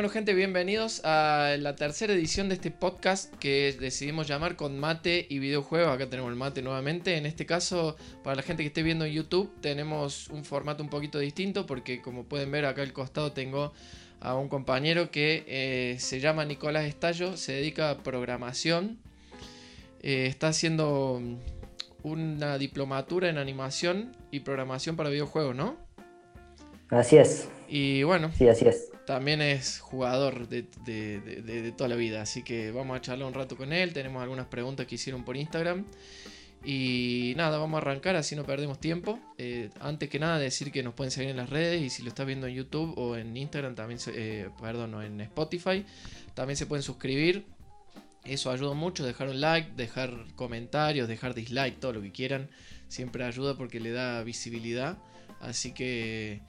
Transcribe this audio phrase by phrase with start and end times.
[0.00, 5.26] Bueno, gente, bienvenidos a la tercera edición de este podcast que decidimos llamar con mate
[5.28, 5.94] y videojuegos.
[5.94, 7.18] Acá tenemos el mate nuevamente.
[7.18, 10.88] En este caso, para la gente que esté viendo en YouTube, tenemos un formato un
[10.88, 13.74] poquito distinto porque como pueden ver acá al costado tengo
[14.20, 18.96] a un compañero que eh, se llama Nicolás Estallo, se dedica a programación.
[20.02, 21.20] Eh, está haciendo
[22.02, 25.76] una diplomatura en animación y programación para videojuegos, ¿no?
[26.88, 27.50] Así es.
[27.68, 28.89] Y bueno, Sí, así es.
[29.10, 30.62] También es jugador de,
[31.76, 33.92] toda la vida, así que vamos a charlar un rato con él.
[33.92, 35.84] Tenemos algunas preguntas que hicieron por Instagram.
[36.64, 39.18] Y nada, vamos a arrancar, así no perdemos tiempo.
[39.36, 42.08] Eh, antes que nada, decir que nos pueden seguir en las redes y si lo
[42.10, 45.84] estás viendo en YouTube o en Instagram, también, se- eh, perdón, o en Spotify,
[46.34, 47.46] también se pueden suscribir.
[48.24, 52.48] Eso ayuda mucho, dejar un like, dejar comentarios, dejar dislike, todo lo que quieran.
[52.86, 54.98] Siempre ayuda porque le da visibilidad.
[55.40, 56.42] Así que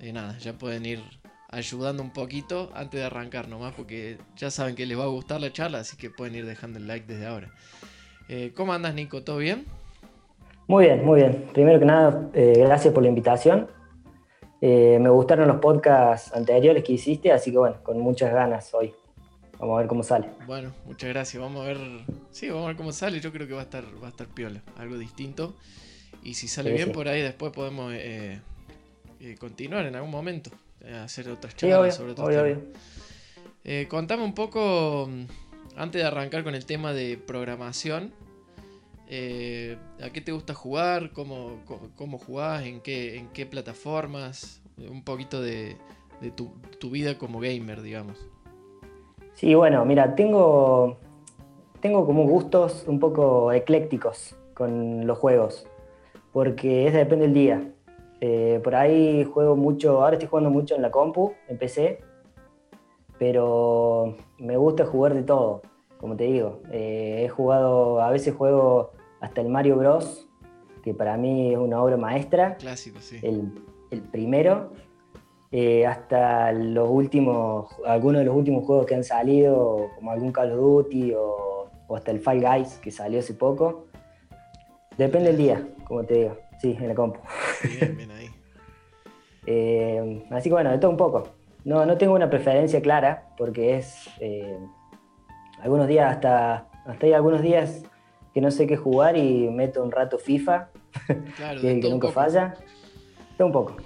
[0.00, 1.02] eh, nada, ya pueden ir
[1.48, 5.40] ayudando un poquito antes de arrancar nomás, porque ya saben que les va a gustar
[5.40, 7.50] la charla, así que pueden ir dejando el like desde ahora.
[8.28, 9.22] Eh, ¿Cómo andas, Nico?
[9.22, 9.64] ¿Todo bien?
[10.68, 11.46] Muy bien, muy bien.
[11.52, 13.68] Primero que nada, eh, gracias por la invitación.
[14.60, 18.92] Eh, me gustaron los podcasts anteriores que hiciste, así que bueno, con muchas ganas hoy.
[19.58, 20.28] Vamos a ver cómo sale.
[20.46, 21.42] Bueno, muchas gracias.
[21.42, 21.78] Vamos a ver.
[22.30, 23.20] Sí, vamos a ver cómo sale.
[23.20, 25.54] Yo creo que va a estar, va a estar piola, algo distinto.
[26.22, 26.92] Y si sale Sí, bien sí.
[26.94, 28.40] por ahí, después podemos eh,
[29.38, 30.50] continuar en algún momento.
[30.86, 32.58] Eh, hacer otras Sí, charlas obvio, sobre otros obvio, temas.
[32.58, 32.72] obvio.
[33.64, 35.24] Eh, contame un poco, mm,
[35.76, 38.12] antes de arrancar con el tema de programación,
[39.08, 41.12] eh, ¿a qué te gusta jugar?
[41.12, 42.64] ¿Cómo, cómo, cómo jugás?
[42.64, 44.62] ¿En qué, ¿En qué plataformas?
[44.78, 45.76] Un poquito de,
[46.20, 48.18] de tu, tu vida como gamer, digamos.
[49.34, 50.98] Sí, bueno, mira, tengo,
[51.80, 55.66] tengo como gustos un poco eclécticos con los juegos,
[56.32, 57.70] porque es depende del día.
[58.20, 62.00] Eh, por ahí juego mucho, ahora estoy jugando mucho en la compu, en PC,
[63.18, 65.62] pero me gusta jugar de todo,
[65.98, 66.60] como te digo.
[66.70, 70.28] Eh, he jugado, a veces juego hasta el Mario Bros,
[70.82, 73.18] que para mí es una obra maestra Clásico, sí.
[73.22, 73.52] el,
[73.90, 74.72] el primero,
[75.52, 80.52] eh, hasta los últimos, algunos de los últimos juegos que han salido, como algún Call
[80.52, 83.86] of Duty o, o hasta el Fall Guys que salió hace poco.
[84.96, 87.20] Depende del día, como te digo, sí, en la compu.
[87.78, 88.30] Bien, bien ahí.
[89.48, 91.28] Eh, así que bueno, de todo un poco.
[91.64, 94.08] No, no tengo una preferencia clara, porque es.
[94.20, 94.58] eh,
[95.60, 97.82] algunos días, hasta, hasta hay algunos días
[98.34, 100.68] que no sé qué jugar y meto un rato FIFA,
[101.36, 102.20] Claro, que, de que nunca poco.
[102.20, 102.54] falla.
[103.36, 103.76] Todo un poco.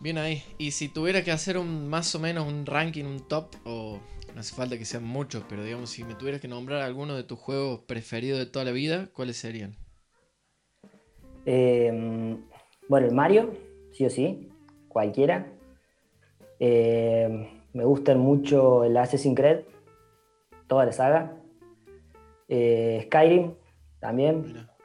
[0.00, 0.42] Bien ahí.
[0.58, 4.00] Y si tuviera que hacer un más o menos un ranking, un top, o
[4.34, 7.22] no hace falta que sean muchos, pero digamos, si me tuvieras que nombrar alguno de
[7.22, 9.76] tus juegos preferidos de toda la vida, ¿cuáles serían?
[11.46, 12.36] Eh,
[12.88, 13.52] bueno, el Mario,
[13.92, 14.48] sí o sí,
[14.88, 15.46] cualquiera.
[16.58, 19.60] Eh, me gustan mucho el Assassin's Creed,
[20.66, 21.36] toda la saga.
[22.48, 23.54] Eh, Skyrim
[24.00, 24.42] también.
[24.42, 24.76] Mira.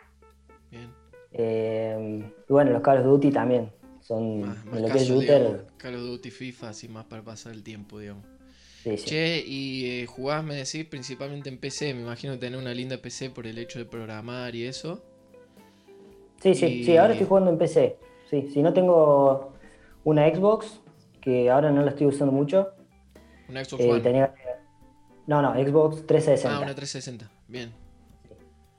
[0.70, 0.90] Bien.
[1.32, 3.72] Eh, y bueno, los Call of Duty también.
[4.02, 5.42] Son Más, lo que es casual, shooter.
[5.42, 8.24] digamos, Call of Duty, FIFA, así más para pasar el tiempo, digamos.
[8.84, 9.06] sí, sí.
[9.06, 11.96] Che, y eh, jugás, me decís, principalmente en PC.
[11.96, 15.04] Me imagino tener una linda PC por el hecho de programar y eso.
[16.46, 17.98] Sí, sí, Y- sí, ahora estoy jugando en PC.
[18.30, 19.54] Sí, si no tengo
[20.04, 20.80] una Xbox,
[21.20, 22.70] que ahora no la estoy usando mucho.
[23.50, 24.02] Una Xbox eh, One.
[24.02, 24.32] tenía-
[25.26, 26.56] No, no, Xbox 360.
[26.56, 27.32] Ah, una 360.
[27.48, 27.74] Bien.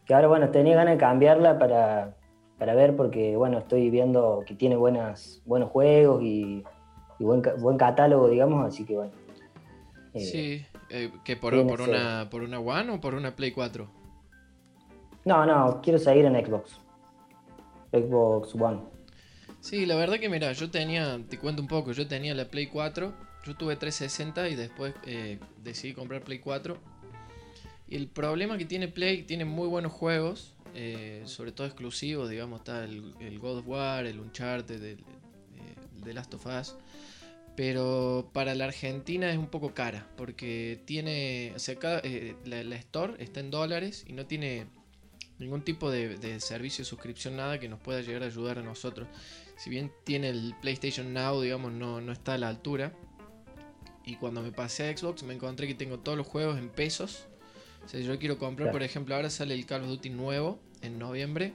[0.05, 2.15] Que ahora, bueno, tenía ganas de cambiarla para,
[2.57, 6.63] para ver, porque, bueno, estoy viendo que tiene buenas, buenos juegos y,
[7.19, 9.11] y buen, buen catálogo, digamos, así que, bueno.
[10.15, 10.67] Eh, Sí.
[10.91, 13.89] Eh, ¿Qué por, por, una, por una One o por una Play 4?
[15.25, 16.81] No, no, quiero seguir en Xbox.
[18.01, 18.97] Xbox One.
[19.61, 22.69] Sí, la verdad que mira, yo tenía, te cuento un poco, yo tenía la Play
[22.69, 23.13] 4,
[23.45, 26.79] yo tuve 360 y después eh, decidí comprar Play 4.
[27.89, 32.61] Y el problema que tiene Play, tiene muy buenos juegos, eh, sobre todo exclusivos, digamos,
[32.61, 35.75] está el, God of War, el Uncharted, el, eh,
[36.05, 36.77] The Last of Us.
[37.57, 41.75] Pero para la Argentina es un poco cara, porque tiene, o sea,
[42.45, 44.67] la Store está en dólares y no tiene
[45.39, 48.63] ningún tipo de, de servicio de suscripción, nada que nos pueda llegar a ayudar a
[48.63, 49.09] nosotros.
[49.57, 52.93] Si bien tiene el PlayStation Now, digamos, no, no está a la altura.
[54.05, 57.27] Y cuando me pasé a Xbox me encontré que tengo todos los juegos en pesos.
[57.85, 60.99] O sea, yo quiero comprar, por ejemplo, ahora sale el Call of Duty nuevo en
[60.99, 61.55] noviembre.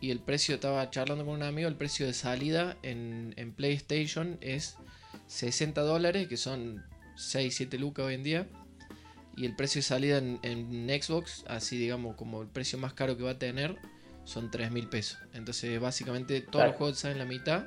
[0.00, 4.38] Y el precio, estaba charlando con un amigo, el precio de salida en, en PlayStation
[4.40, 4.76] es
[5.26, 6.84] 60 dólares, que son
[7.16, 8.48] 6, 7 lucas hoy en día.
[9.38, 13.16] Y el precio de salida en, en Xbox, así digamos como el precio más caro
[13.16, 13.76] que va a tener,
[14.24, 15.18] son 3 mil pesos.
[15.32, 16.68] Entonces básicamente todos Claro.
[16.70, 17.66] los juegos salen la mitad.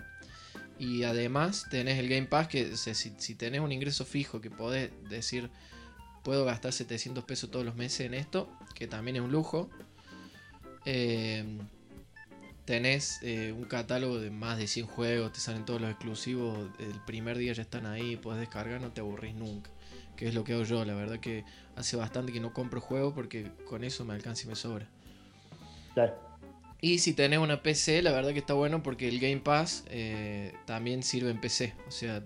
[0.77, 4.91] Y además tenés el Game Pass que si, si, tenés un ingreso fijo que podés
[5.09, 5.50] decir
[6.23, 9.69] puedo gastar 700 pesos todos los meses en esto, que también es un lujo.
[10.85, 11.44] Eh,
[12.65, 17.00] tenés eh, un catálogo de más de 100 juegos, te salen todos los exclusivos, el
[17.06, 19.69] primer día ya están ahí, puedes descargar, no te aburrís nunca.
[20.16, 21.44] Que es lo que hago yo, la verdad que
[21.75, 24.88] hace bastante que no compro juegos porque con eso me alcanza y me sobra.
[25.94, 26.31] Claro.
[26.81, 30.52] Y si tenés una PC, la verdad que está bueno porque el Game Pass eh,
[30.66, 31.75] también sirve en PC.
[31.88, 32.24] O sea,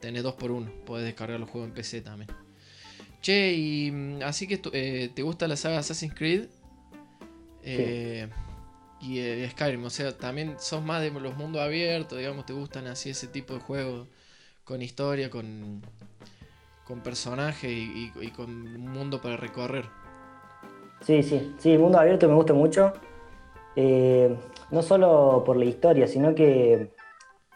[0.00, 0.70] tenés dos por uno.
[0.84, 2.28] Podés descargar los juegos en PC también.
[3.22, 6.46] Che, y mm, así que eh, te gusta la saga Assassin's Creed.
[7.62, 8.28] Eh,
[9.00, 13.10] y Skyrim, o sea, también sos más de los mundos abiertos, digamos, te gustan así
[13.10, 14.08] ese tipo de juegos
[14.64, 15.82] con historia, con,
[16.84, 19.84] con personajes y, y con un mundo para recorrer.
[21.00, 22.92] Sí, sí, sí, el mundo abierto me gusta mucho.
[23.76, 24.34] Eh,
[24.70, 26.92] no solo por la historia, sino que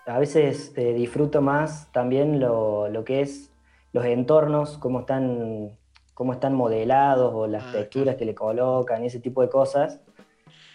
[0.07, 3.51] a veces eh, disfruto más también lo, que es
[3.93, 5.79] los entornos, cómo están,
[6.15, 10.01] cómo están modelados o las ah, texturas que le colocan, ese tipo de cosas.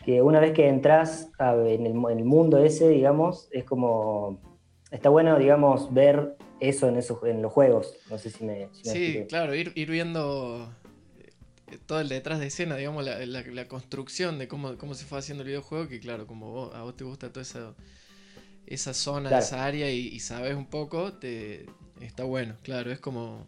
[0.05, 1.93] Que una vez que entras en, el,
[2.25, 4.39] mundo ese, digamos, es como.
[4.91, 7.95] Está bueno, digamos, ver eso en, esos, en los juegos.
[8.09, 8.69] No sé si me.
[8.81, 10.73] sí, claro, ir, ir viendo
[11.85, 15.49] todo el detrás de escena, digamos, la, construcción de cómo, cómo se fue haciendo el
[15.49, 17.75] videojuego, que claro, como a vos te gusta toda esa,
[18.65, 21.65] esa zona, esa área y, sabes un poco, te,
[21.99, 23.47] está bueno, claro, es como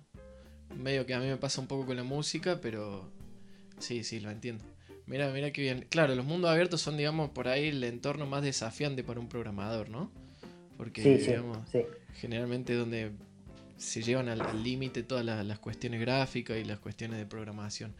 [0.75, 3.09] medio que a mí me pasa un poco con la música, pero
[3.79, 4.63] sí, sí, lo entiendo.
[5.05, 5.85] Mira, mira qué bien.
[5.89, 9.89] Claro, los mundos abiertos son, digamos, por ahí el entorno más desafiante para un programador,
[9.89, 10.11] ¿no?
[10.77, 11.59] Porque, digamos,
[12.13, 13.11] generalmente donde
[13.77, 17.93] se llevan al límite todas las, cuestiones gráficas y las cuestiones de programación.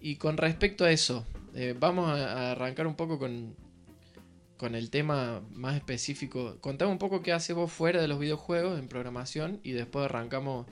[0.00, 3.54] Y con respecto a eso, eh, vamos a, arrancar un poco con,
[4.56, 6.56] con el tema más específico.
[6.60, 10.66] Contame un poco qué haces vos fuera de los videojuegos en programación y después arrancamos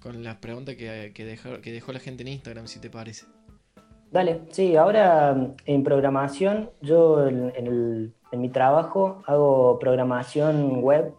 [0.00, 3.26] con las preguntas que, que, dejó, que dejó la gente en Instagram, si te parece.
[4.10, 11.14] Dale, sí, ahora en programación, yo en mi trabajo hago programación web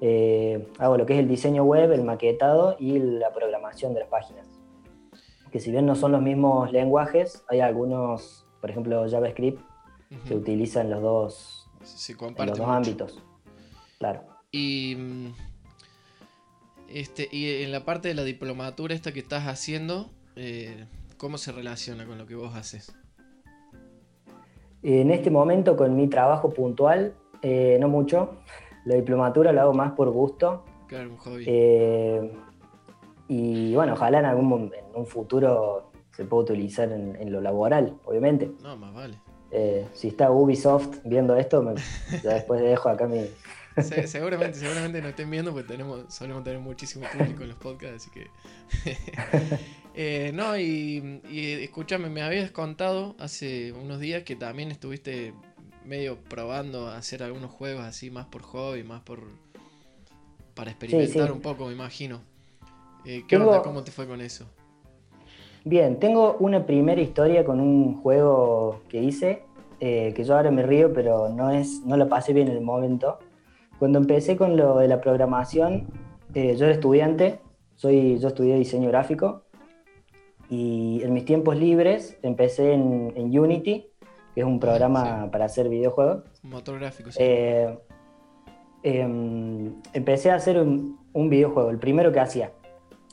[0.00, 4.08] eh, hago lo que es el diseño web, el maquetado y la programación de las
[4.08, 4.46] páginas.
[5.50, 9.60] Que si bien no son los mismos lenguajes, hay algunos, por ejemplo JavaScript,
[10.26, 13.22] que utilizan los dos, los dos ámbitos.
[13.98, 14.22] Claro.
[14.50, 15.34] Y, mm,
[16.88, 20.86] este, y en la parte de la diplomatura esta que estás haciendo, eh,
[21.18, 22.94] ¿cómo se relaciona con lo que vos haces?
[24.82, 28.38] En este momento con mi trabajo puntual, eh, no mucho.
[28.84, 30.64] La diplomatura lo hago más por gusto.
[30.86, 31.44] Claro, un hobby.
[31.46, 32.32] Eh,
[33.26, 38.50] y bueno, ojalá en algún en un futuro se pueda utilizar en, lo laboral, obviamente.
[38.62, 39.18] No, más vale.
[39.50, 41.74] Eh, si está Ubisoft viendo esto,
[42.22, 43.26] ya después dejo acá mi.
[44.06, 48.10] seguramente, seguramente nos estén viendo porque tenemos, solemos tener muchísimo público en los podcasts, así
[48.10, 48.30] que.
[50.00, 55.34] Eh, no, y, y escúchame, me habías contado hace unos días que también estuviste
[55.84, 59.24] medio probando a hacer algunos juegos así más por hobby, más por
[60.54, 62.20] para experimentar un poco, me imagino.
[63.04, 63.60] Eh, ¿Qué onda?
[63.60, 64.44] ¿Cómo te fue con eso?
[65.64, 69.42] Bien, tengo una primera historia con un juego que hice,
[69.80, 72.62] eh, que yo ahora me río, pero no, es, no lo pasé bien en el
[72.62, 73.18] momento.
[73.80, 75.88] Cuando empecé con lo de la programación,
[76.34, 77.40] eh, yo era estudiante,
[77.74, 79.42] soy, yo estudié diseño gráfico,
[80.48, 83.86] y en mis tiempos libres empecé en, en Unity,
[84.34, 86.24] que es un programa para hacer videojuegos.
[86.42, 87.18] Motor gráfico, sí.
[87.20, 87.78] Eh,
[88.82, 92.52] em, empecé a hacer un, videojuego, el primero que hacía.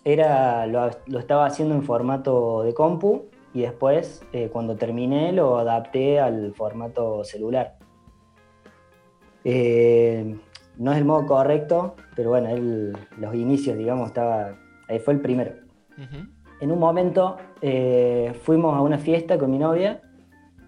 [0.03, 6.19] Era, lo, estaba haciendo en formato de compu y después, eh, cuando terminé, lo adapté
[6.19, 7.77] al formato celular.
[9.43, 10.37] Eh,
[10.77, 12.49] no es el modo correcto, pero bueno,
[13.17, 14.55] los inicios, digamos, estaba.
[14.87, 15.53] Ahí fue el primero.
[16.61, 17.37] En un momento
[18.43, 20.01] fuimos a una fiesta con mi novia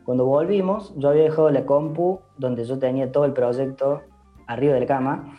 [0.08, 4.04] cuando volvimos, yo había dejado la compu donde yo tenía todo el proyecto
[4.48, 5.38] arriba de la cama.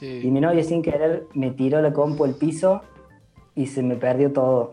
[0.00, 2.80] Y mi novia sin querer me tiró la compu al piso
[3.54, 4.72] y se me perdió todo.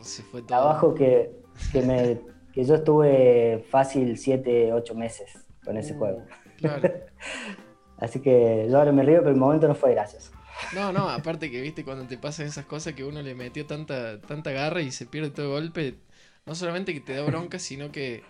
[0.00, 0.46] Se fue todo.
[0.46, 1.36] Trabajo que,
[1.70, 2.18] que, me,
[2.50, 6.22] que yo estuve fácil 7, 8 meses con ese uh, juego.
[6.56, 6.94] Claro.
[7.98, 10.32] Así que yo ahora me río, pero el momento no fue gracioso.
[10.74, 14.20] No, no, aparte que viste cuando te pasan esas cosas que uno le metió tanta,
[14.20, 15.96] tanta garra y se pierde todo golpe,
[16.44, 18.22] no solamente que te da bronca, sino que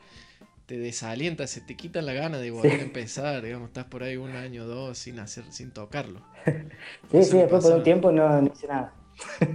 [0.66, 4.16] te desalienta, se te quita la gana de volver a empezar, digamos, estás por ahí
[4.16, 6.20] un año o dos sin hacer, sin tocarlo.
[7.10, 8.92] sí, sí, después por un tiempo no, hice nada.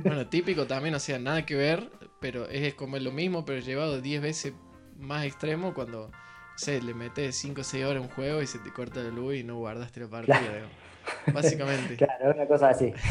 [0.03, 3.99] bueno, típico también, o sea, nada que ver, pero es como lo mismo, pero llevado
[4.01, 4.53] 10 veces
[4.97, 6.11] más extremo cuando,
[6.55, 9.09] sé, le metes 5 o 6 horas a un juego y se te corta la
[9.09, 10.69] luz y no guardaste la partida.
[11.33, 11.95] básicamente.
[11.95, 12.93] claro, una cosa así.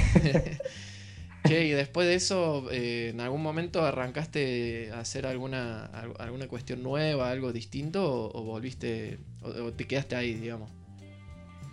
[1.45, 5.87] Che, y después de eso, eh, ¿en algún momento arrancaste a hacer alguna,
[6.19, 10.71] alguna cuestión nueva, algo distinto, o, volviste, o, te quedaste ahí, digamos?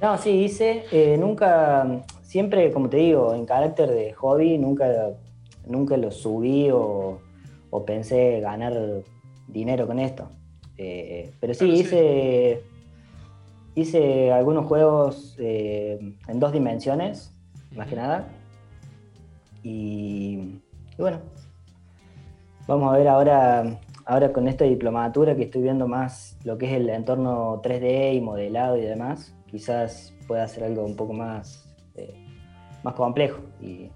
[0.02, 5.10] No, sí, hice, eh, nunca, siempre, como te digo, en carácter de hobby, nunca,
[5.66, 7.20] nunca lo subí o,
[7.86, 8.74] pensé ganar
[9.48, 10.30] dinero con esto.
[10.78, 12.64] Eh, pero sí, hice,
[13.80, 17.34] hice algunos juegos en dos dimensiones,
[17.76, 18.28] más que nada
[19.70, 20.62] y,
[20.98, 21.20] bueno,
[22.68, 26.74] vamos a ver ahora, ahora con esta diplomatura que estoy viendo más lo que es
[26.74, 32.16] el entorno 3D y modelado y demás, quizás pueda hacer algo un poco más, eh,
[32.84, 33.42] más complejo.
[33.62, 33.90] Y...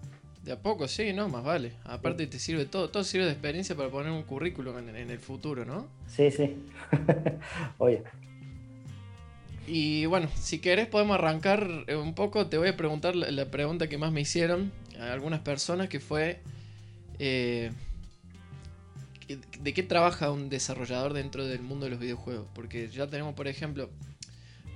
[0.44, 1.30] De a poco, sí, ¿no?
[1.30, 1.74] Más vale.
[1.86, 5.20] Aparte te sirve todo, todo sirve de experiencia para poner un currículum en, en el
[5.20, 5.88] futuro, ¿no?
[6.08, 6.68] Sí, sí.
[7.78, 8.04] Oye.
[9.74, 12.48] Y bueno, si querés podemos arrancar eh, un poco.
[12.48, 16.42] Te voy a preguntar la, pregunta que más me hicieron a algunas personas, que fue...
[17.20, 17.72] Eh,
[19.62, 22.48] ¿De qué trabaja un desarrollador dentro del mundo de los videojuegos?
[22.54, 23.90] Porque ya tenemos, por ejemplo,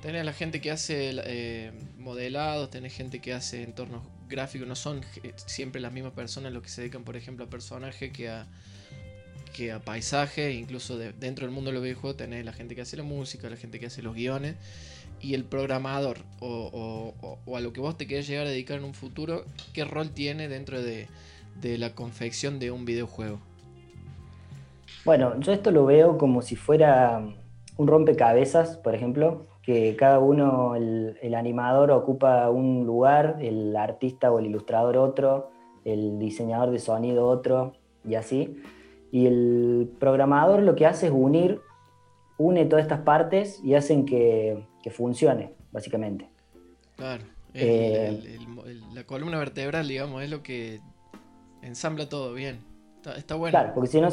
[0.01, 5.01] tenés la gente que hace eh, modelados, tenés gente que hace entornos gráficos, no son
[5.45, 8.47] siempre las mismas personas los que se dedican, por ejemplo, a personaje que a,
[9.55, 12.97] que a paisaje, incluso dentro del mundo de los videojuegos tenés la gente que hace
[12.97, 14.55] la música, la gente que hace los guiones
[15.21, 17.13] y el programador o,
[17.55, 20.49] a lo que vos te querés llegar a dedicar en un futuro, ¿qué rol tiene
[20.49, 21.07] dentro de,
[21.77, 23.39] la confección de un videojuego?
[25.05, 27.23] Bueno, yo esto lo veo como si fuera
[27.77, 34.31] un rompecabezas, por ejemplo, que cada uno, el, el, animador ocupa un lugar, el artista
[34.31, 35.49] o el ilustrador otro,
[35.85, 38.61] el diseñador de sonido otro, y así.
[39.15, 41.61] Y el programador lo que hace es unir,
[42.37, 46.27] une todas estas partes y hacen que, funcione, básicamente.
[46.97, 47.23] Claro.
[47.53, 48.37] Eh,
[48.93, 50.81] la columna vertebral, digamos, es lo que
[51.61, 52.59] ensambla todo bien.
[53.15, 53.57] Está, bueno.
[53.57, 54.09] Claro, porque si no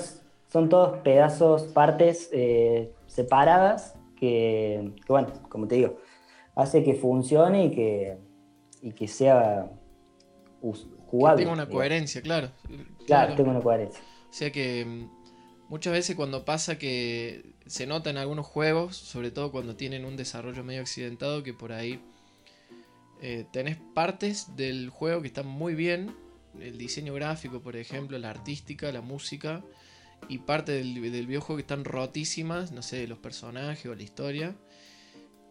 [0.46, 5.98] son todos pedazos, partes eh, separadas que, bueno, como te digo,
[6.54, 8.18] hace que funcione y que,
[8.82, 9.68] y que sea
[10.60, 11.38] jugable.
[11.38, 12.50] Que tenga una coherencia, claro.
[12.68, 13.34] Claro, claro.
[13.34, 14.00] tenga una coherencia.
[14.32, 15.10] O sea que mm,
[15.68, 20.16] muchas veces cuando pasa que se nota en algunos juegos, sobre todo cuando tienen un
[20.16, 22.00] desarrollo medio accidentado, que por ahí
[23.20, 26.16] eh, tenés partes del juego que están muy bien,
[26.58, 29.62] el diseño gráfico, por ejemplo, la artística, la música,
[30.28, 34.56] y parte del, videojuego que están rotísimas, no sé, los personajes o la historia.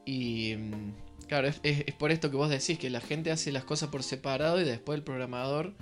[0.06, 3.90] Y mm, claro, es por esto que vos decís, que la gente hace las cosas
[3.90, 5.76] por separado y después el programador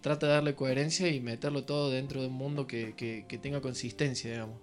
[0.00, 4.60] trata de darle coherencia y meterlo todo dentro de un mundo que, tenga consistencia, digamos.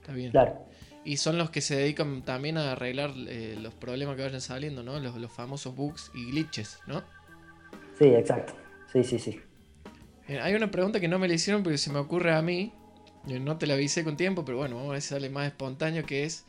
[0.00, 0.30] Está bien.
[0.30, 0.66] Claro.
[1.04, 4.82] Y son los que se dedican también a arreglar eh, los problemas que vayan saliendo,
[4.82, 5.00] ¿no?
[5.00, 7.02] Los, famosos bugs y glitches, ¿no?
[7.98, 8.54] Sí, exacto.
[8.92, 9.40] Sí, sí, sí.
[10.28, 12.72] Eh, hay una pregunta que no me la hicieron porque se me ocurre a mí.
[13.24, 16.04] no te la avisé con tiempo, pero bueno, vamos a ver si sale más espontáneo,
[16.04, 16.46] que es...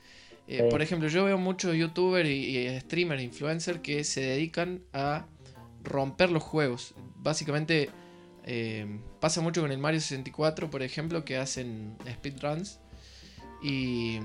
[0.47, 5.27] Eh, por ejemplo, yo veo muchos youtubers y, y streamers, influencers que se dedican a
[5.83, 6.93] romper los juegos.
[7.21, 7.89] Básicamente
[8.43, 12.79] eh, pasa mucho con el Mario 64, por ejemplo, que hacen speedruns
[13.63, 14.19] y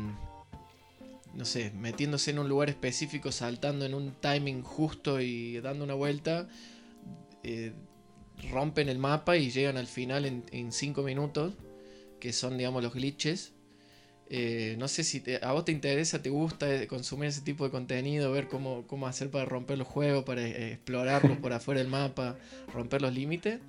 [1.35, 5.93] no sé, metiéndose en un lugar específico, saltando en un timing justo y dando una
[5.93, 6.49] vuelta,
[7.43, 7.75] eh,
[8.51, 11.53] rompen el mapa y llegan al final en 5 minutos,
[12.21, 13.53] que son, digamos, los glitches.
[14.29, 18.33] Eh, no sé si a vos te interesa, te gusta consumir ese tipo de contenido,
[18.33, 22.37] ver cómo, cómo hacer para romper los juegos, para explorarlos por afuera del mapa,
[22.75, 23.61] romper los límites.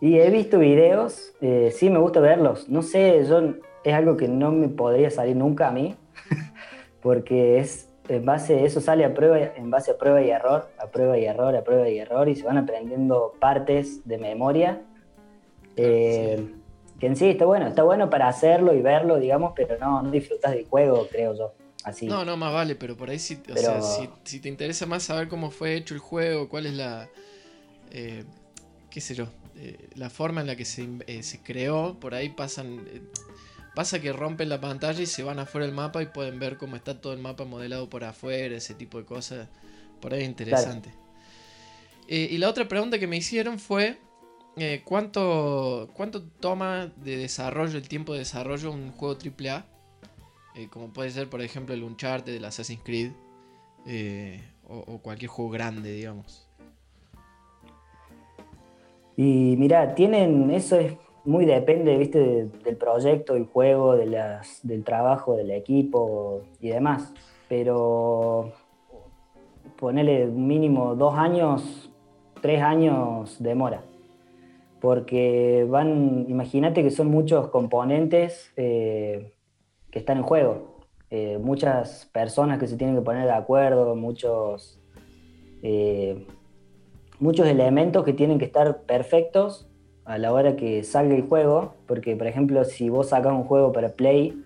[0.00, 2.68] Y he visto videos, eh, sí me gusta verlos.
[2.68, 5.96] No sé, yo es algo que no me podría salir nunca a mí,
[7.02, 10.86] porque es en base, eso sale a prueba, en base a prueba y error, a
[10.86, 14.80] prueba y error, a prueba y error, y se van aprendiendo partes de memoria.
[15.76, 16.42] Eh,
[16.98, 20.10] que en sí está bueno, está bueno para hacerlo y verlo, digamos, pero no, no
[20.10, 21.52] disfrutas del juego, creo yo.
[21.84, 22.06] Así.
[22.06, 23.80] No, no, más vale, pero por ahí si, O sea,
[24.24, 27.08] si, te interesa más saber cómo fue hecho el juego, cuál es la,
[27.92, 28.24] eh,
[28.90, 32.30] qué sé yo, eh, la forma en la que se, eh, se creó, por ahí
[32.30, 32.84] pasan...
[33.74, 36.74] Pasa que rompen la pantalla y se van afuera del mapa y pueden ver cómo
[36.74, 39.46] está todo el mapa modelado por afuera, ese tipo de cosas.
[40.00, 40.90] Por ahí es interesante.
[42.08, 43.98] y la otra pregunta que me hicieron fue...
[44.84, 49.64] ¿cuánto, ¿Cuánto toma de desarrollo, el tiempo de desarrollo un juego AAA?
[50.70, 53.12] como puede ser, por ejemplo, el Uncharted, el Assassin's Creed,
[54.68, 56.48] o, cualquier juego grande, digamos.
[59.16, 64.84] Y mira, tienen, eso es muy depende, viste, del proyecto, del juego, de las, del
[64.84, 67.12] trabajo del equipo y demás.
[67.48, 68.52] Pero
[69.76, 71.90] ponerle mínimo dos años,
[72.40, 73.82] tres años demora.
[74.80, 79.32] Porque van, imagínate que son muchos componentes eh,
[79.90, 80.78] que están en juego.
[81.10, 84.78] Eh, muchas personas que se tienen que poner de acuerdo, muchos,
[85.62, 86.26] eh,
[87.18, 89.68] muchos elementos que tienen que estar perfectos
[90.04, 93.72] a la hora que salga el juego, porque por ejemplo si vos sacas un juego
[93.72, 94.42] para Play,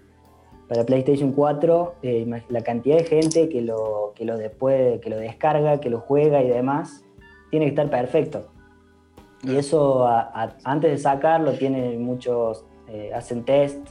[0.69, 5.17] para PlayStation 4, eh, la cantidad de gente que lo, que lo después, que lo
[5.17, 7.05] descarga, que lo juega y demás,
[7.51, 8.53] tiene que estar perfecto.
[9.43, 10.07] Y eso
[10.65, 12.65] antes de sacarlo tiene muchos,
[13.13, 13.89] hacen test,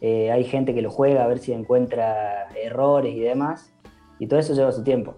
[0.00, 3.72] eh, hay gente que lo juega a ver si encuentra errores y demás,
[4.18, 5.16] y todo eso lleva su tiempo.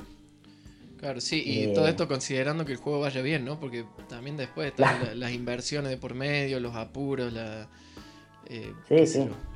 [0.99, 3.61] Claro, sí, y eh, todo esto considerando que el juego vaya bien, ¿no?
[3.61, 7.69] Porque también después están las inversiones de por medio, los apuros, la,
[8.47, 8.73] eh,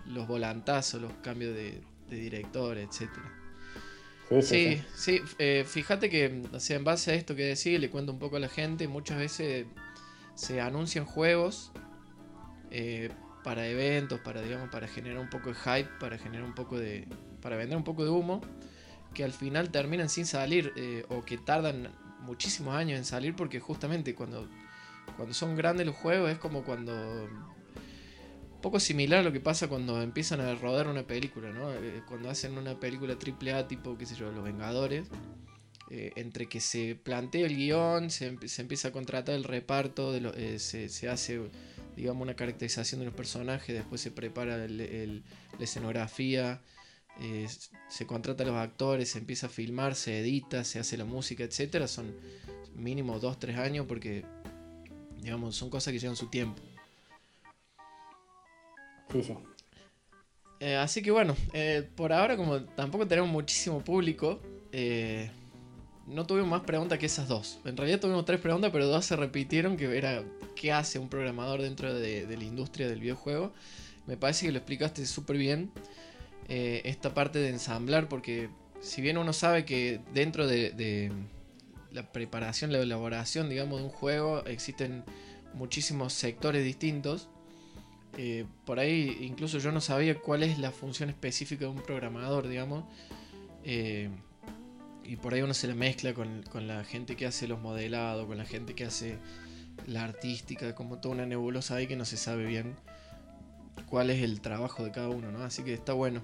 [0.06, 3.09] los volantazos, los cambios de, director, etc.
[4.42, 5.21] Sí, sí,
[5.64, 8.40] fíjate que, o sea, en base a esto que decís, le cuento un poco a
[8.40, 9.66] la gente, muchas veces
[10.35, 11.73] se anuncian juegos
[13.43, 17.09] para eventos, para digamos, para generar un poco de hype, para generar un poco de.
[17.41, 18.41] para vender un poco de humo,
[19.15, 21.89] que al final terminan sin salir, eh, o que tardan
[22.21, 24.49] muchísimos años en salir, porque justamente cuando,
[25.17, 26.93] cuando son grandes los juegos es como cuando.
[26.95, 31.73] Un poco similar a lo que pasa cuando empiezan a rodar una película, ¿no?
[31.75, 35.09] Eh, cuando hacen una película triple A tipo, qué sé yo, Los Vengadores.
[35.95, 40.33] Eh, entre que se plantea el guion, se, empieza a contratar el reparto, de lo,
[40.59, 41.39] se, se hace
[41.97, 44.85] digamos, una caracterización de los personajes, después se prepara la
[45.61, 46.61] escenografía,
[47.21, 47.47] eh,
[47.89, 51.45] se contrata a los actores, se empieza a filmar, se edita, se hace la música,
[51.45, 52.15] etcétera, son
[52.75, 54.25] mínimo 2-3 años porque,
[55.21, 56.63] digamos, son cosas que llevan su tiempo.
[59.11, 59.37] Sí, sí.
[60.61, 64.41] Eh, así que bueno, eh, por ahora como tampoco tenemos muchísimo público,
[66.12, 67.58] no tuvimos más preguntas que esas dos.
[67.65, 70.23] En realidad tuvimos tres preguntas, pero dos se repitieron, que era
[70.54, 73.52] qué hace un programador dentro de, la industria del videojuego.
[74.06, 75.71] Me parece que lo explicaste súper bien.
[76.49, 81.13] Eh, esta parte de ensamblar, porque si bien uno sabe que dentro de,
[81.93, 85.04] la preparación, la elaboración, digamos, de un juego, existen
[85.54, 87.28] muchísimos sectores distintos.
[88.19, 92.49] Eh, por ahí incluso yo no sabía cuál es la función específica de un programador,
[92.49, 92.84] digamos.
[93.65, 94.10] Eh,
[95.04, 98.38] y por ahí uno se le mezcla con, la gente que hace los modelados, con
[98.38, 99.19] la gente que hace
[99.86, 102.76] la artística, como toda una nebulosa ahí que no se sabe bien
[103.88, 105.43] cuál es el trabajo de cada uno, ¿no?
[105.43, 106.23] Así que está bueno.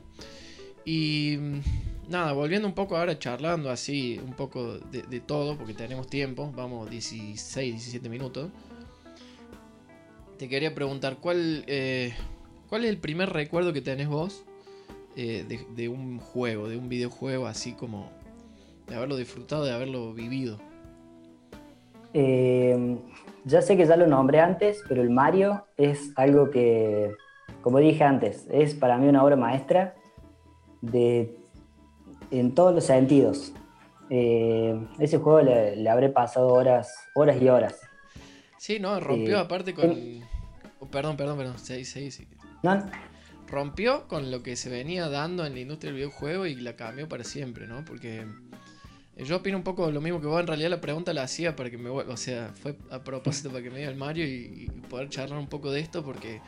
[0.85, 6.09] Y mm, nada, volviendo un poco ahora charlando así, un poco de, todo, porque tenemos
[6.09, 8.51] tiempo, vamos 16, 17 minutos.
[10.39, 12.15] Te quería preguntar, ¿cuál, eh,
[12.69, 14.45] ¿cuál es el primer recuerdo que tenés vos
[15.21, 18.09] eh, de, un juego, de un videojuego así como
[18.89, 20.59] de haberlo disfrutado, de haberlo vivido?
[22.15, 22.99] Eh,
[23.45, 27.15] ya sé que ya lo nombré antes, pero el Mario es algo que,
[27.63, 29.95] como dije antes, es para mí una obra maestra
[30.81, 31.37] de,
[32.31, 33.53] en todos los sentidos.
[34.11, 37.81] Eh, ese juego le, habré pasado horas, horas y horas.
[38.57, 39.97] Sí, no, rompió eh, aparte con...
[40.81, 42.27] Oh, perdón, perdón, perdón, sí, sí, sí.
[42.63, 42.85] ¿No?
[43.47, 47.09] Rompió con lo que se venía dando en la industria del videojuego y la cambió
[47.09, 47.85] para siempre, ¿no?
[47.85, 48.27] Porque
[49.25, 50.41] yo opino un poco lo mismo que vos.
[50.41, 53.63] En realidad la pregunta la hacía para que me O sea, fue a propósito para
[53.63, 56.05] que me diga el Mario y, poder charlar un poco de esto.
[56.05, 56.41] Porque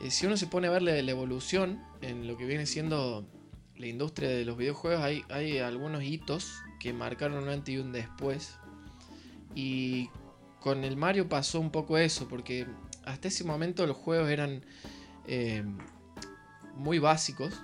[0.00, 3.26] eh, si uno se pone a ver la, evolución en lo que viene siendo
[3.76, 7.92] la industria de los videojuegos, hay, hay algunos hitos que marcaron un antes y un
[7.92, 8.56] después.
[9.54, 10.08] Y
[10.60, 12.28] con el Mario pasó un poco eso.
[12.28, 12.66] Porque
[13.04, 14.64] hasta ese momento los juegos eran
[15.26, 15.62] eh,
[16.76, 17.60] muy básicos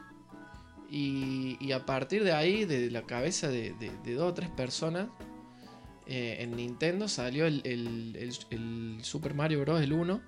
[0.90, 3.74] y, a partir de ahí, de la cabeza de,
[4.04, 5.08] dos o tres personas,
[6.06, 9.80] eh, en Nintendo salió el, Super Mario Bros.
[9.80, 10.20] el 1,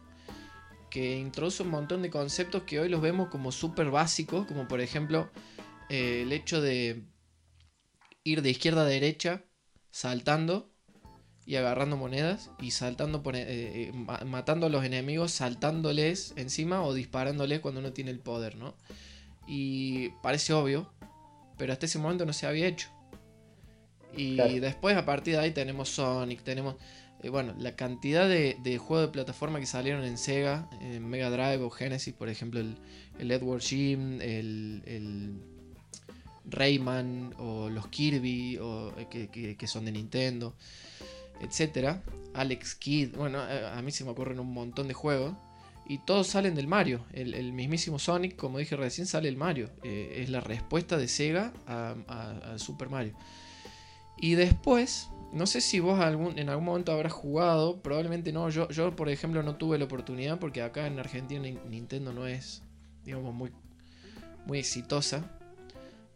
[0.89, 4.81] que introduce un montón de conceptos que hoy los vemos como súper básicos, como por
[4.81, 5.31] ejemplo
[5.89, 7.03] eh, el hecho de
[8.25, 9.43] ir de izquierda a derecha
[9.91, 10.71] saltando
[11.45, 13.91] y agarrando monedas y saltando eh,
[14.27, 18.77] matando a los enemigos saltándoles encima o disparándoles cuando uno tiene el poder, ¿no?
[19.47, 20.93] Y parece obvio,
[21.57, 22.89] pero hasta ese momento no se había hecho.
[24.17, 26.77] Y después a partir de ahí tenemos Sonic, tenemos...
[27.23, 31.63] Eh, bueno, la cantidad de, juegos de plataforma que salieron en Sega, en Mega Drive
[31.63, 35.41] o Genesis, por ejemplo, el, Edward Jim, el,
[36.45, 40.55] Rayman o los Kirby o, eh, que, son de Nintendo,
[41.41, 42.03] etcétera.
[42.35, 45.35] Alex Kidd, bueno, eh, a mí se me ocurren un montón de juegos
[45.87, 47.05] y todos salen del Mario.
[47.13, 49.71] El, mismísimo Sonic, como dije recién, sale el Mario.
[49.83, 53.15] Eh, es la respuesta de Sega a, Super Mario.
[54.17, 55.99] Y después, no sé si vos
[56.37, 58.49] en algún momento habrás jugado, probablemente no.
[58.51, 62.63] Yo, yo, por ejemplo, no tuve la oportunidad porque acá en Argentina Nintendo no es,
[63.05, 63.51] digamos, muy,
[64.47, 65.42] muy exitosa.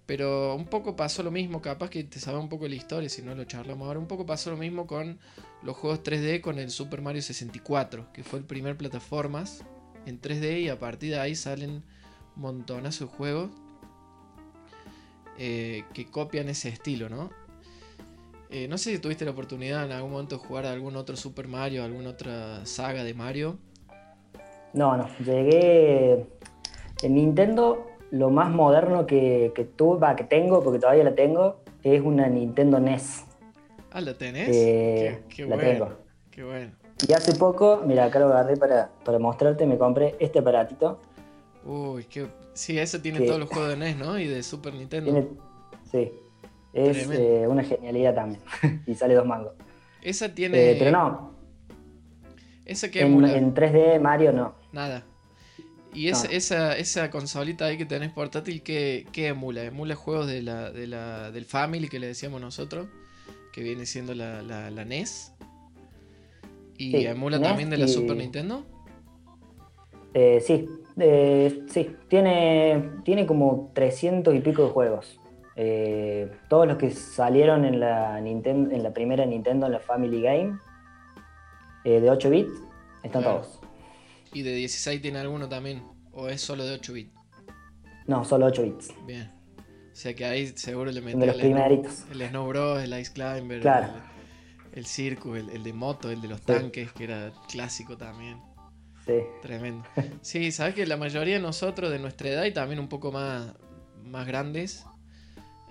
[0.07, 3.23] Pero un poco pasó lo mismo, capaz que te sabe un poco la historia, si
[3.23, 3.99] no lo charlamos ahora.
[3.99, 5.19] Un poco pasó lo mismo con
[5.63, 9.65] los juegos 3D con el Super Mario 64, que fue el primer plataformas
[10.07, 11.83] en 3D y a partir de ahí salen
[12.37, 13.51] montonazo de juegos
[15.39, 17.31] eh, que copian ese estilo, ¿no?
[18.49, 21.17] Eh, no sé si tuviste la oportunidad en algún momento de jugar a algún otro
[21.17, 23.59] Super Mario, alguna otra saga de Mario.
[24.73, 25.09] No, no.
[25.19, 26.27] Llegué.
[27.03, 32.01] En Nintendo, lo más moderno que, que tuve, que tengo, porque todavía la tengo, es
[32.01, 33.25] una Nintendo NES.
[33.91, 34.49] Ah, ¿la tenés?
[34.53, 35.71] Eh, qué, la bueno.
[35.71, 35.89] tengo.
[36.31, 36.73] Qué bueno.
[37.07, 41.01] Y hace poco, mira, acá lo agarré para, para mostrarte, me compré este aparatito.
[41.65, 42.27] Uy, qué.
[42.55, 44.19] Sí, ese tiene todos los juegos de NES, ¿no?
[44.19, 45.29] Y de Super Nintendo.
[45.91, 46.13] Sí.
[46.73, 48.41] Es eh, una genialidad también.
[48.87, 49.53] y sale dos mangos.
[50.03, 50.73] Esa tiene.
[50.73, 51.33] Eh, pero no.
[52.65, 54.55] ¿Esa que en, en 3D Mario no.
[54.73, 55.05] Nada.
[55.97, 59.65] ¿Y esa, esa, esa, consolita ahí que tenés portátil, ¿qué, qué emula?
[59.65, 62.87] ¿Emula juegos de la, de la, del Family que le decíamos nosotros?
[63.51, 65.33] Que viene siendo la, la, NES.
[66.77, 68.67] ¿Y emula también de la Super Nintendo?
[70.13, 70.69] Eh, sí,
[71.69, 71.97] sí.
[72.09, 75.19] Tiene, tiene como 300 y pico de juegos.
[75.57, 80.21] Eh, todos los que salieron en la, Nintendo, en la primera Nintendo, en la Family
[80.21, 80.59] Game,
[81.85, 82.63] eh, de 8 bits,
[83.03, 83.61] están todos.
[84.37, 85.83] ¿Y de 16 tiene alguno también?
[86.13, 87.15] ¿O es solo de 8 bits?
[88.07, 88.95] No, solo 8 bits.
[89.07, 89.33] Bien.
[89.59, 93.67] O sea que ahí seguro le metió el, el Snow Bros, el Ice Climber,
[94.75, 98.39] el, Circus, el, de moto, el de los tanques, que era clásico también.
[99.07, 99.15] Sí.
[99.41, 99.85] Tremendo.
[100.21, 103.55] Sí, sabes que la mayoría de nosotros de nuestra edad y también un poco más,
[104.05, 104.85] más grandes,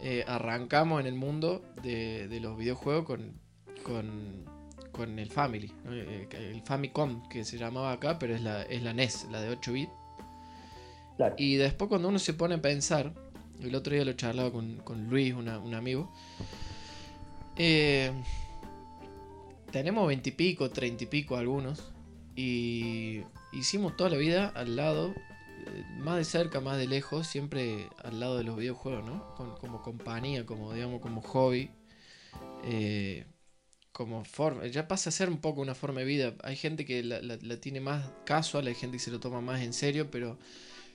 [0.01, 3.39] eh, arrancamos en el mundo de, los videojuegos con,
[3.83, 4.45] con,
[5.03, 9.27] el Family, eh, el Famicom que se llamaba acá, pero es la, es la NES,
[9.31, 9.91] la de 8 bits.
[11.37, 13.13] Y después cuando uno se pone a pensar,
[13.61, 16.11] el otro día lo charlaba con, con Luis, un amigo,
[17.55, 18.11] eh,
[19.71, 21.91] tenemos veintipico, treinta y pico algunos,
[22.35, 23.21] y
[23.53, 25.13] hicimos toda la vida al lado
[25.99, 29.35] más de cerca, más de lejos, siempre al lado de los videojuegos, ¿no?
[29.59, 31.71] como compañía, como digamos, como hobby.
[32.63, 33.25] Eh,
[33.95, 36.33] como forma, ya pasa a ser un poco una forma de vida.
[36.43, 39.71] Hay gente que la, tiene más casual, hay gente que se lo toma más en
[39.71, 40.37] serio, pero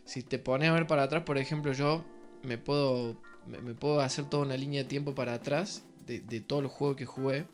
[0.05, 2.05] si te pones a ver para atrás, por ejemplo, yo
[2.43, 6.71] me puedo, me, puedo hacer toda una línea de tiempo para atrás de, todos los
[6.71, 7.47] juegos que jugué.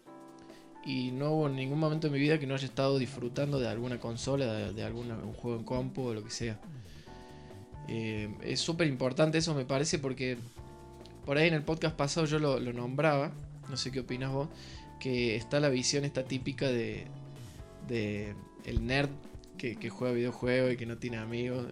[0.85, 4.01] Y no hubo ningún momento en mi vida que no haya estado disfrutando de alguna
[4.01, 6.61] consola, de, de algún juego en compu o lo que sea.
[7.87, 10.39] Eh, es súper importante eso me parece porque
[11.25, 13.33] por ahí en el podcast pasado yo lo, nombraba,
[13.69, 14.49] no sé qué opinas vos,
[15.01, 17.05] que está la visión esta típica de,
[17.89, 19.11] de el nerd
[19.59, 21.67] que, juega videojuegos y que no tiene amigos.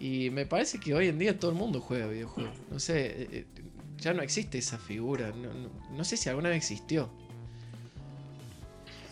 [0.00, 2.54] Y me parece que hoy en día todo el mundo juega videojuegos.
[2.70, 3.46] No sé, eh, eh,
[3.98, 5.32] ya no existe esa figura.
[5.96, 7.08] No, sé si alguna vez existió.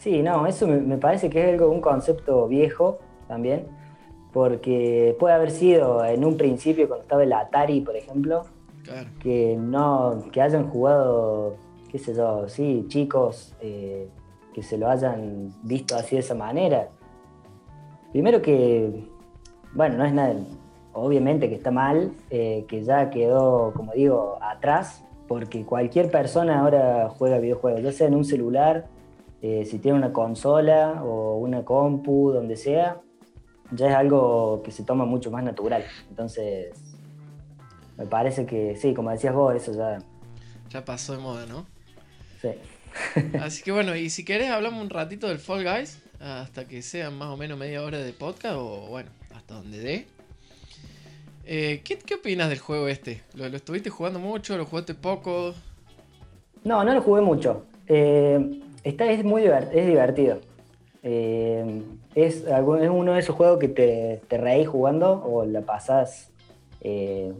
[0.00, 3.66] Sí, no, eso me, me parece que es algo, un concepto viejo también
[4.36, 8.44] porque puede haber sido en un principio cuando estaba el Atari, por ejemplo,
[9.18, 11.56] que no que hayan jugado,
[11.90, 14.08] qué sé yo, sí, chicos eh,
[14.54, 16.88] que se lo hayan visto así de esa manera.
[18.12, 19.08] Primero que,
[19.74, 20.34] bueno, no es nada,
[20.92, 27.08] obviamente que está mal, eh, que ya quedó, como digo, atrás, porque cualquier persona ahora
[27.10, 28.86] juega videojuegos, ya sea en un celular,
[29.42, 33.00] eh, si tiene una consola o una compu, donde sea,
[33.72, 35.84] ya es algo que se toma mucho más natural.
[36.08, 36.72] Entonces,
[37.98, 39.98] me parece que sí, como decías vos, eso ya...
[40.70, 41.66] Ya pasó de moda, ¿no?
[42.40, 42.48] Sí.
[43.40, 47.16] Así que bueno, y si querés hablamos un ratito del Fall Guys, hasta que sean
[47.18, 50.06] más o menos media hora de podcast, o bueno, hasta donde dé.
[51.44, 53.22] Eh, ¿qué, ¿qué, opinas del juego este?
[53.34, 54.56] ¿Lo, estuviste jugando mucho?
[54.56, 55.54] ¿Lo jugaste poco?
[56.64, 57.64] No, no lo jugué mucho.
[57.86, 60.40] Eh, está, es muy es divertido.
[61.02, 61.82] Eh,
[62.16, 66.30] es, es, uno de esos juegos que te, te reís jugando o la pasás.
[66.80, 67.32] Eh,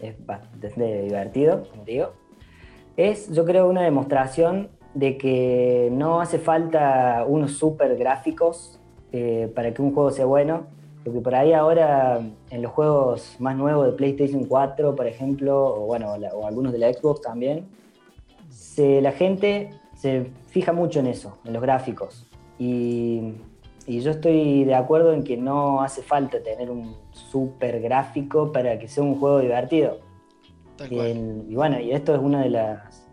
[0.00, 2.14] es bastante divertido, como digo.
[3.00, 8.78] Es, yo creo, una demostración de que no hace falta unos super gráficos
[9.10, 10.66] eh, para que un juego sea bueno.
[11.02, 15.86] Porque por ahí ahora, en los juegos más nuevos de PlayStation 4, por ejemplo, o
[15.86, 17.64] bueno, o algunos de la Xbox también,
[18.50, 22.28] se, la gente se fija mucho en eso, en los gráficos.
[22.58, 23.32] Y,
[23.86, 28.88] yo estoy de acuerdo en que no hace falta tener un super gráfico para que
[28.88, 30.09] sea un juego divertido.
[30.88, 33.06] Y, bueno, y esto es una de las,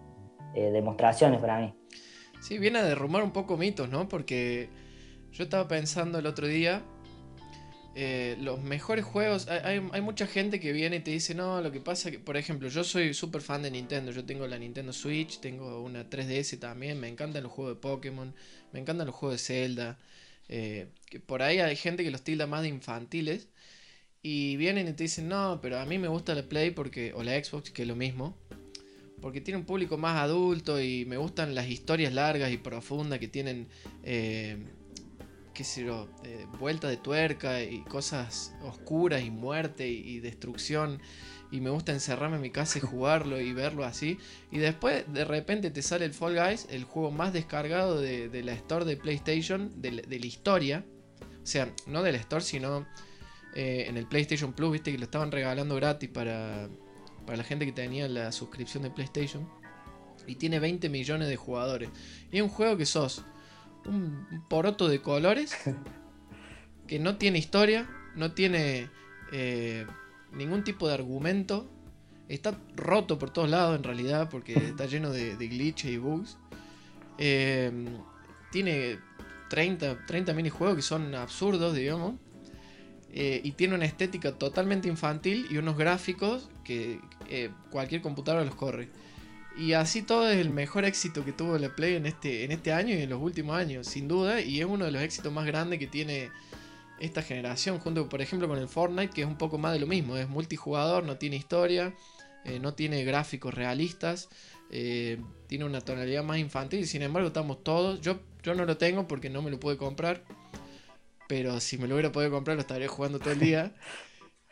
[0.55, 1.73] eh, demostraciones para mí.
[2.41, 4.07] Sí, viene a derrumbar un poco mitos, ¿no?
[4.07, 4.69] Porque
[5.31, 6.83] yo estaba pensando el otro día,
[7.99, 11.81] eh, los mejores juegos, hay, mucha gente que viene y te dice, no, lo que
[11.81, 15.39] pasa que, por ejemplo, yo soy súper fan de Nintendo, yo tengo la Nintendo Switch,
[15.39, 18.35] tengo una 3DS también, me encantan los juegos de Pokémon,
[18.71, 19.97] me encantan los juegos de Zelda,
[20.47, 23.49] eh, que por ahí hay gente que los tilda más de infantiles,
[24.21, 27.23] y vienen y te dicen, no, pero a mí me gusta la Play porque, o
[27.23, 28.37] la Xbox, que es lo mismo,
[29.21, 33.27] porque tiene un público más adulto y me gustan las historias largas y profundas que
[33.27, 33.67] tienen...
[34.03, 34.57] Eh,
[35.57, 41.01] qué sé yo, eh, vuelta de tuerca y cosas oscuras y muerte y, destrucción.
[41.49, 44.19] Y me gusta encerrarme en mi casa y jugarlo y verlo así.
[44.51, 48.53] Y después de repente te sale el Fall Guys, el juego más descargado de, la
[48.53, 50.85] store de PlayStation, de, la historia.
[51.41, 52.85] O sea, no de la store, sino
[53.59, 56.69] eh, en el PlayStation Plus, viste que lo estaban regalando gratis para,
[57.25, 59.49] para la gente que tenía la suscripción de PlayStation.
[60.27, 61.89] Y tiene 20 millones de jugadores.
[62.31, 63.23] Y es un juego que sos
[63.85, 65.55] un poroto de colores
[66.87, 68.91] que no tiene historia, no tiene
[69.31, 69.87] eh,
[70.33, 71.67] ningún tipo de argumento.
[72.29, 76.37] Está roto por todos lados en realidad porque está lleno de, glitches y bugs.
[77.17, 77.71] Eh,
[78.51, 78.99] tiene
[79.49, 82.19] 30, 30 minijuegos que son absurdos, digamos.
[83.13, 86.99] Eh, y tiene una estética totalmente infantil y unos gráficos que
[87.71, 88.89] cualquier computadora los corre.
[89.57, 92.71] Y así todo es el mejor éxito que tuvo la Play en este, en este
[92.71, 94.39] año y en los últimos años, sin duda.
[94.39, 96.29] Y es uno de los éxitos más grandes que tiene
[96.99, 99.87] esta generación, junto por ejemplo con el Fortnite, que es un poco más de lo
[99.87, 100.15] mismo.
[100.15, 101.95] Es multijugador, no tiene historia,
[102.45, 104.29] eh, no tiene gráficos realistas,
[104.69, 105.17] eh,
[105.47, 106.85] tiene una tonalidad más infantil.
[106.85, 107.99] Sin embargo, estamos todos.
[108.01, 110.23] Yo, yo no lo tengo porque no me lo pude comprar.
[111.27, 113.73] Pero si me lo hubiera podido comprar, lo estaría jugando todo el día.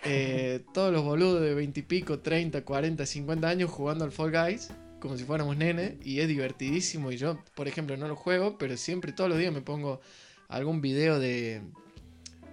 [0.07, 4.29] Eh, todos los boludos de 20 y pico, 30, 40, 50 años jugando al Fall
[4.29, 4.69] Guys
[5.05, 8.75] como si fuéramos nene y es divertidísimo y yo, por ejemplo, no lo juego, pero
[8.75, 10.01] siempre todos los días me pongo
[10.47, 11.61] algún video de,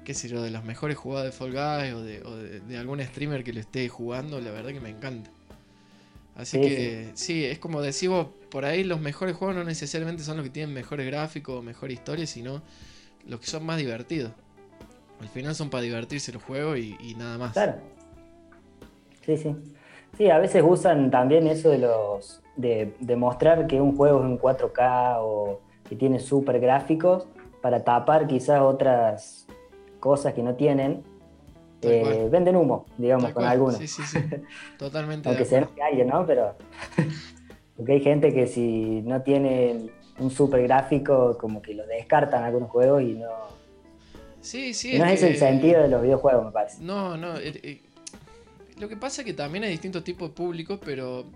[0.05, 3.55] qué sé yo, de las mejores jugadas de Fall Guys o de, algún streamer que
[3.55, 5.31] lo esté jugando, la verdad que me encanta.
[6.35, 7.45] Así que sí.
[7.45, 10.75] es como decís vos, por ahí los mejores juegos no necesariamente son los que tienen
[10.75, 12.63] mejores gráficos o mejor historia, sino
[13.27, 14.33] los que son más divertidos.
[15.21, 17.53] Al final son para divertirse los juegos y, y nada más.
[17.53, 17.75] Claro.
[19.25, 19.55] Sí, sí.
[20.17, 24.39] Sí, a veces usan también eso de los de, mostrar que un juego es en
[24.39, 27.27] 4K o que tiene super gráficos
[27.61, 29.47] para tapar quizás otras
[30.01, 31.03] cosas que no tienen.
[31.85, 33.77] Eh, venden humo, digamos, con algunos.
[33.77, 34.19] Sí, sí, sí.
[34.79, 35.29] Totalmente.
[35.29, 36.25] Aunque sea alguien, ¿no?
[36.27, 36.55] Pero.
[37.77, 42.71] Porque hay gente que si no tiene un super gráfico, como que lo descartan algunos
[42.71, 43.31] juegos y no.
[44.41, 44.99] Sí, sí.
[44.99, 46.83] no es, el sentido de los videojuegos, me parece.
[46.83, 47.37] No, no.
[47.37, 47.83] Eh, eh,
[48.79, 51.27] lo que pasa es que también hay distintos tipos de públicos, pero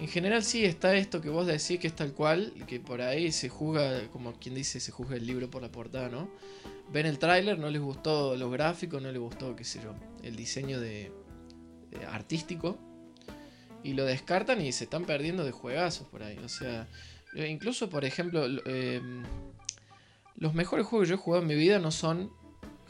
[0.00, 3.32] en general sí está esto que vos decís que es tal cual, que por ahí
[3.32, 6.28] se juzga, como quien dice, se juzga el libro por la portada, ¿no?
[6.92, 10.36] Ven el tráiler, no les gustó los gráficos, no les gustó, qué sé yo, el
[10.36, 11.12] diseño de,
[12.10, 12.78] artístico
[13.82, 16.38] y lo descartan y se están perdiendo de juegazos por ahí.
[16.38, 16.88] O sea,
[17.34, 19.22] incluso por ejemplo, em,
[20.36, 22.32] los mejores juegos que yo he jugado en mi vida no son,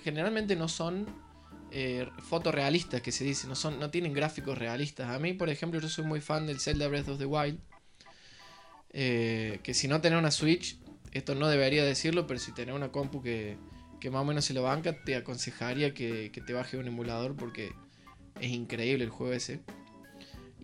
[0.03, 1.07] generalmente no son
[1.71, 5.09] eh, fotorrealistas que se dice, no, son, no tienen gráficos realistas.
[5.09, 7.59] A mí, por ejemplo, yo soy muy fan del Zelda Breath of the Wild.
[8.95, 10.77] Eh, que si no tenés una Switch,
[11.13, 13.57] esto no debería decirlo, pero si tenés una compu que,
[14.11, 17.73] más o menos se lo banca, te aconsejaría que, te baje un emulador porque
[18.41, 19.61] es increíble el juego ese.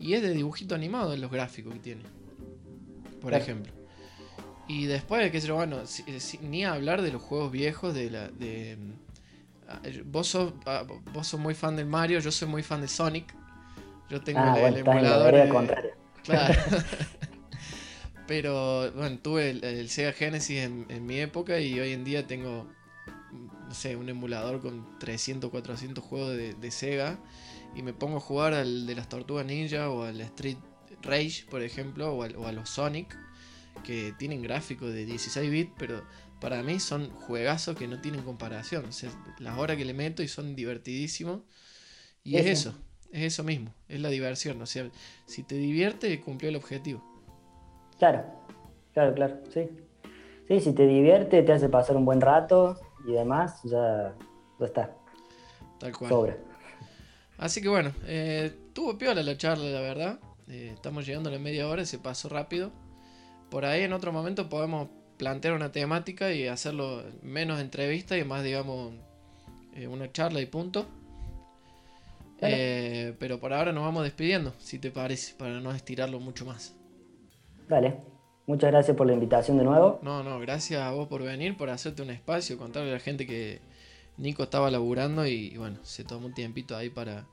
[0.01, 2.03] Y es de dibujito animado en los gráficos que tiene.
[3.21, 3.73] Por ejemplo.
[4.69, 5.81] Y después, qué sé yo, bueno,
[6.43, 8.29] ni hablar de los juegos viejos de la.
[8.29, 8.77] De,
[9.69, 12.89] Ah, vos sos, ah, vos sos muy fan del Mario, yo soy muy fan de
[12.89, 13.35] Sonic.
[14.09, 15.35] Yo tengo ah, el, emulador.
[16.25, 16.55] Claro.
[18.27, 22.67] Pero bueno, tuve el, Sega Genesis en, mi época y hoy en día tengo,
[23.33, 27.19] no sé, un emulador con 300, 400 juegos de, Sega
[27.75, 30.59] y me pongo a jugar al de las Tortugas Ninja o al Street
[31.03, 33.17] Rage, por ejemplo, o, o a los Sonic,
[33.85, 36.03] que tienen gráficos de 16 bits, pero
[36.41, 38.87] para mí son juegazos que no tienen comparación.
[39.39, 41.41] las horas que le meto y son divertidísimos.
[42.23, 42.75] Y es eso,
[43.11, 44.61] es eso mismo, es la diversión.
[44.61, 44.91] O sea,
[45.27, 47.03] si te divierte, cumplió el objetivo.
[47.99, 48.25] Claro,
[48.93, 49.69] claro, claro, sí.
[50.47, 54.15] Sí, si te divierte, te hace pasar un buen rato y demás, ya,
[54.59, 54.97] ya está.
[55.79, 56.11] Tal cual.
[56.11, 56.48] Sobra.
[57.39, 60.19] Así que bueno, eh, tuvo piola la charla, la verdad.
[60.49, 62.73] Eh, estamos llegando a la media hora, se pasó rápido.
[63.51, 68.43] Por ahí en otro momento podemos plantear una temática y hacerlo menos entrevista y más,
[68.45, 68.93] digamos,
[69.75, 70.87] eh, una charla y punto.
[72.41, 76.77] Eh, pero por ahora nos vamos despidiendo, si te parece, para no estirarlo mucho más.
[77.69, 77.97] Dale.
[78.47, 79.99] Muchas gracias por la invitación de nuevo.
[80.03, 83.27] No, no, gracias a vos por venir, por hacerte un espacio, contarle a la gente
[83.27, 83.61] que
[84.19, 87.27] Nico estaba laburando y, bueno, se tomó un tiempito ahí para,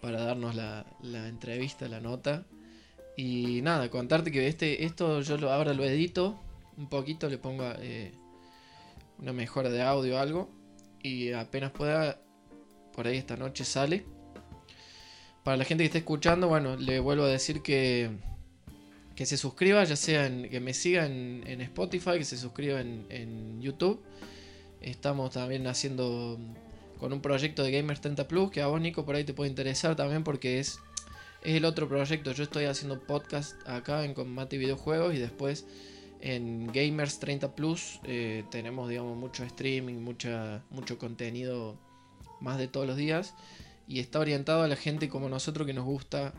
[0.00, 2.44] para darnos la, entrevista, la nota.
[3.16, 6.40] Y nada, contarte que este, esto yo ahora lo edito
[6.76, 8.12] un poquito, le pongo eh,
[9.18, 10.50] una mejora de audio o algo.
[11.02, 12.20] Y apenas pueda,
[12.92, 14.04] por ahí esta noche sale.
[15.44, 18.10] Para la gente que esté escuchando, bueno, le vuelvo a decir que
[19.14, 23.60] que se suscriba, ya sea en, que me siga en, Spotify, que se suscriba en,
[23.60, 24.02] YouTube.
[24.82, 26.38] Estamos también haciendo
[26.98, 29.50] con un proyecto de Gamers 30 Plus, que a vos, Nico, por ahí te puede
[29.50, 30.78] interesar también porque es,
[31.42, 32.32] es el otro proyecto.
[32.32, 35.66] Yo estoy haciendo podcast acá en Combate Videojuegos y después
[36.20, 41.76] en Gamers 30 Plus eh, tenemos, digamos, mucho streaming, mucha, mucho contenido
[42.40, 43.34] más de todos los días.
[43.88, 46.32] Y está orientado a la gente como nosotros que nos gusta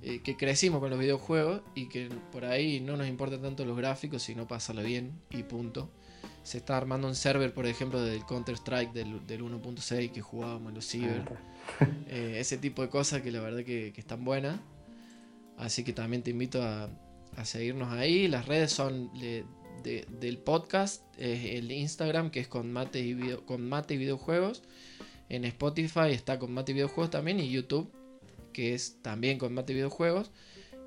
[0.00, 3.76] eh, que crecimos con los videojuegos y que por ahí no nos importan tanto los
[3.76, 5.90] gráficos, sino pasarlo bien y punto.
[6.42, 10.74] Se está armando un server, por ejemplo, del Counter-Strike del, del 1.6 que jugábamos en
[10.74, 11.24] los Ciber.
[12.08, 14.58] Eh, ese tipo de cosas que la verdad que, están buenas.
[15.58, 16.88] Así que también te invito a,
[17.44, 18.26] seguirnos ahí.
[18.26, 19.10] Las redes son
[19.82, 24.62] del podcast, el Instagram que es con mate, y con mate y videojuegos.
[25.28, 27.92] En Spotify está con mate y videojuegos también y YouTube
[28.58, 30.32] que es también combate videojuegos.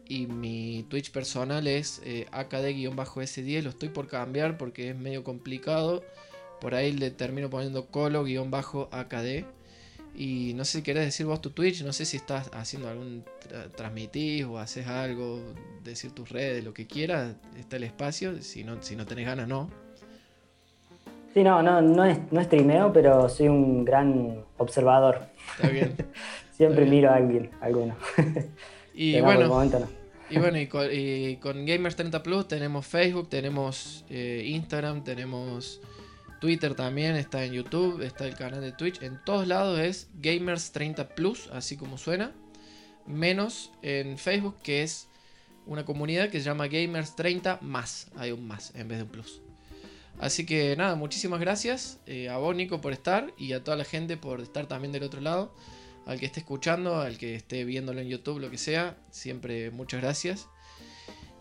[0.08, 3.62] Y mi Twitch personal es eh, AKD-S10.
[3.62, 6.04] Lo estoy por cambiar porque es medio complicado.
[6.60, 9.46] Por ahí le termino poniendo colo-AKD.
[10.14, 11.84] Y no sé si querés decir vos tu Twitch.
[11.84, 13.24] No sé si estás haciendo algún
[13.76, 15.42] transmitir o haces algo.
[15.84, 17.36] Decir tus redes, lo que quieras.
[17.58, 18.42] Está el espacio.
[18.42, 19.70] Si no, si no tenés ganas, no.
[21.34, 25.28] Sí, no, no, no, es, no streameo, pero soy un gran observador.
[25.56, 25.96] Está bien.
[26.52, 27.96] Siempre miro a alguien, alguno.
[28.94, 29.64] Y bueno,
[30.32, 35.82] y bueno, y con, Gamers 30 Plus tenemos Facebook, tenemos eh, Instagram, tenemos
[36.40, 39.02] Twitter también, está en YouTube, está el canal de Twitch.
[39.02, 42.32] En todos lados es Gamers 30 Plus, así como suena.
[43.06, 45.10] Menos en Facebook, que es
[45.66, 48.08] una comunidad que se llama Gamers 30 más.
[48.16, 49.42] Hay un más en vez de un plus.
[50.20, 53.84] Así que nada, muchísimas gracias eh, a vos, Nico, por estar y a toda la
[53.84, 55.54] gente por estar también del otro lado
[56.06, 60.02] al que esté escuchando, al que esté viéndolo en YouTube, lo que sea, siempre muchas
[60.02, 60.48] gracias.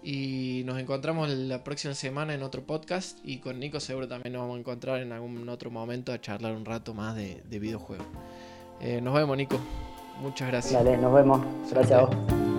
[0.03, 4.42] Y nos encontramos la próxima semana en otro podcast y con Nico seguro también nos
[4.42, 8.07] vamos a encontrar en algún otro momento a charlar un rato más de, videojuegos.
[8.81, 9.61] Eh, nos vemos Nico.
[10.20, 10.85] Muchas gracias.
[10.85, 11.40] Dale, nos vemos.
[11.70, 12.50] Gracias a vos.